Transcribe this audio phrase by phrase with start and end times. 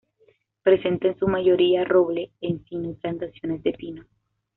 [0.63, 4.03] Presenta en su mayoría roble, encino y plantaciones de pino.